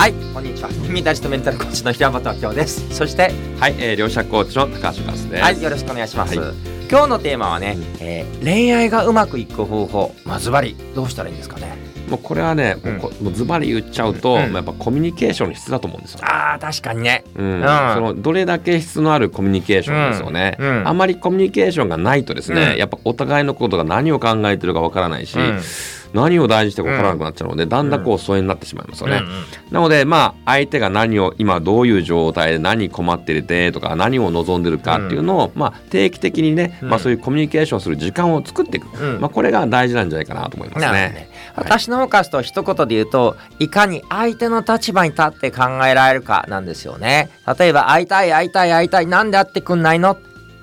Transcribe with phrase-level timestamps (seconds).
[0.00, 0.70] はいこんにちは。
[0.88, 2.88] 耳たちとメンタルコーチの平本明夫です。
[2.88, 5.28] そしてはい、えー、両者コーチの高橋和です。
[5.28, 6.56] はいよろしくお願いします、はい。
[6.90, 11.76] 今日のテーマはね、えー恋愛がうまくいく方法まずばりどうしたらいいんですかね？
[12.08, 14.36] もうこれはね、もうこもうズバリ言っちゃうと、うん。
[14.36, 16.20] まあやっぱコミュニケーションの質だと思うんですよ。
[16.22, 17.22] あー確かにね。
[17.36, 17.46] うん。
[17.56, 17.62] うん。
[17.94, 20.78] そのどれだけ質のあるコミュニケーションですよね、うん。
[20.78, 20.88] うん。
[20.88, 22.78] あまりコミュニケーションがないとですね、うん。
[22.78, 25.60] やっぱお互いのことが何を考えてるかわからないし、うん
[26.12, 29.22] 何を大事にしてかわからなくなっちゃうので、だんだんこう疎遠になってしまいますよね、
[29.70, 36.88] なのでまあ相手が何を今どういう状態で何困っててとか何を望んでるかっていうのを、まあ定期的にね、うん。
[36.90, 39.20] まあそういうコミュニケーションする時間を作っていく、うん。
[39.20, 41.28] まあこれが大事なんじゃないかなと思いますね。
[41.56, 47.30] 私の方からすると一言で言うといかに相手の立場に立って考えられるかなんですよね。
[47.58, 50.16] 例えば会いたい会いたい会いたいなんで会ってくんないの？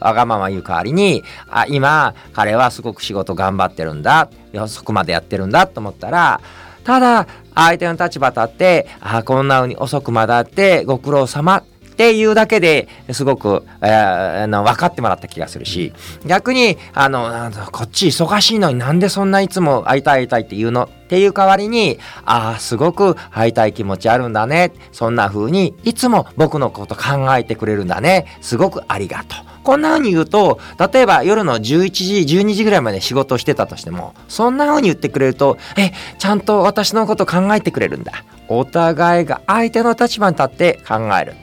[0.00, 6.40] わがまま言う代わりにあ今彼はすごく仕事頑張ってるんだ遅くまでやってるんだと思ったら
[6.84, 11.64] ただ相手の立場立ってあこんな風に遅くまでやってご苦労様
[12.00, 15.92] っていうだけですごく、えーあの分かってもらった気がするし
[16.24, 24.72] 逆にあのこっち忙しいのになんでそんないつも会いたい会いたいって言うのっていう代わりにああすごく会いたい気持ちあるんだね。
[24.92, 28.38] そんな風にいつも僕のこと考えてくれるんだね。
[28.40, 29.49] すごくありがとう。
[29.62, 30.58] こんな風に言うと
[30.92, 31.62] 例えば夜の11
[32.24, 38.12] 時12時ぐらいまで仕事をしてたとしてもそんな風に言ってくれるとえちゃんと私のこと考えてくれるんだ。
[38.48, 41.34] お互いが相手の立場に立って考える。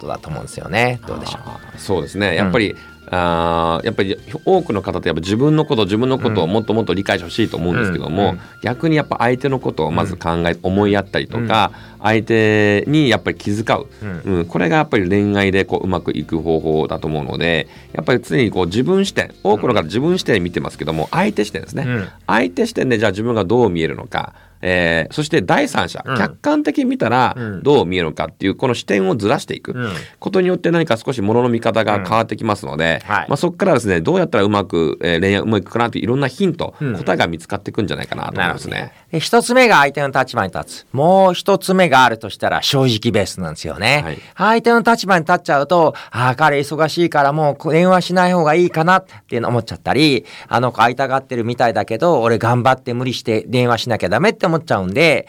[0.00, 1.00] ことだと思うんですよね。
[1.06, 1.78] どうでしょう？
[1.78, 2.34] そうですね。
[2.34, 2.74] やっぱり、
[3.12, 8.28] あーやっぱり多くの方ってやっぱ自分のこと自分のことをもっともっと理解してほしいと思うんですけども、うん。
[8.30, 8.40] うん。
[8.62, 13.86] 逆にやっぱ相手のことをまず考え、思いやったりとか、相手にやっぱり気遣う、
[14.26, 14.36] うん。
[14.36, 22.08] うん、これがやっぱり恋愛でこううまくいく方法だと思うのでやっぱり常にこう自分視点多くの方自分視点で見てますけども相手視点ですね、うん。
[22.26, 26.16] 相手視点でじゃあ自分がどう見えるのか、えーそして第三者、うん。
[26.16, 27.62] 客観的に見たらうん。
[27.62, 29.92] どう見えるのかっていうこの視点をずらしていく、うん。
[30.18, 33.26] ことによって何か少し物の見方が変わってきますので、はい。
[33.28, 36.96] まあ、そこからですねどうやったらうまく、えー恋愛うまくいくかなといういろんなヒント、うん。
[36.96, 38.92] 答えが見つかっていくんじゃないかなと思いますね。
[39.10, 40.86] で一つ目が相手の立場に立つ。
[40.92, 44.02] もう一つ目があるとしたら正直ベースなんですよね。
[44.04, 44.18] はい。
[44.36, 55.26] 相手の立場に立っちゃうと、ああ、彼忙しいからもう電話しない方がいいかなっていうの思っちゃったり、あの子会いたがってるみたいだけど、俺頑張って無理して電話しなきゃダメって思っちゃうんで、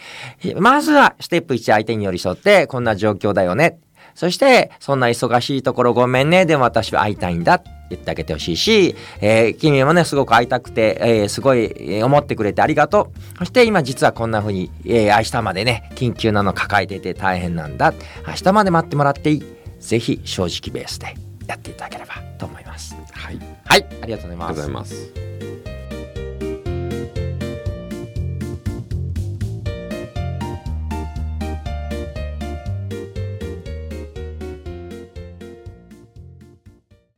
[0.57, 3.79] まずはステップ1相手に寄り添って、こんな状況だよね。
[4.13, 6.45] そして、そんな忙しいところごめんね。
[6.45, 13.37] でも私は会いたいんだって言ってあげてほしいし、えー君もね、すごく会いたくて、えーすごいえー思ってくれてありがとう。
[13.39, 17.93] そして今実はこんな風に、えー明日までね、緊急なの抱えてて大変なんだ。
[18.27, 19.43] 明日まで待ってもらっていい。
[19.79, 21.15] ぜひ正直ベースで
[21.47, 22.95] やっていただければと思います。
[23.13, 24.69] はい、はい、ありがとうござい。
[24.69, 25.31] ます。